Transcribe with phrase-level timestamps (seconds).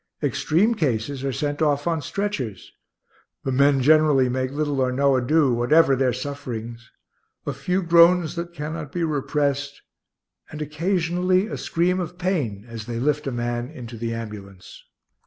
[0.23, 2.71] Extreme cases are sent off on stretchers.
[3.43, 6.89] The men generally make little or no ado, whatever their sufferings
[7.45, 9.83] a few groans that cannot be repressed,
[10.49, 14.81] and occasionally a scream of pain as they lift a man into the ambulance.